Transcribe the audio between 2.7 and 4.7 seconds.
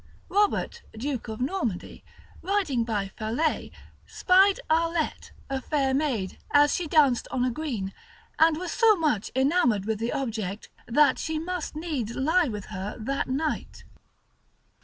by Falais, spied